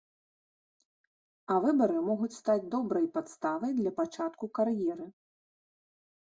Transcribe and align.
А 1.55 1.57
выбары 1.65 1.97
могуць 2.07 2.29
стаць 2.41 2.63
добрай 2.77 3.05
падставай 3.19 3.71
для 3.81 3.91
пачатку 4.01 4.45
кар'еры. 4.61 5.07